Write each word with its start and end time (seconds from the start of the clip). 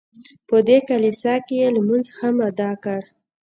په 0.47 0.57
دې 0.67 0.77
کلیسا 0.89 1.33
کې 1.45 1.55
یې 1.61 1.67
لمونځ 1.75 2.05
هم 2.19 2.35
ادا 2.49 2.71
کړ. 2.83 3.01